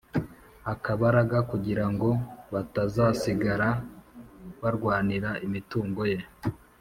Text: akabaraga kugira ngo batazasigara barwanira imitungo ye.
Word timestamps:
akabaraga 0.73 1.37
kugira 1.51 1.85
ngo 1.91 2.09
batazasigara 2.53 3.69
barwanira 4.61 5.29
imitungo 5.45 6.01
ye. 6.11 6.19